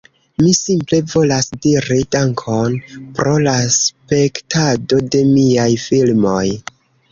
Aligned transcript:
Mi 0.43 0.51
simple 0.59 0.99
volas 1.11 1.49
diri 1.65 1.97
"Dankon" 2.15 2.79
pro 3.19 3.35
la 3.49 3.55
spektado 3.77 5.03
de 5.17 5.25
miaj 5.37 5.71
filmoj. 5.87 6.45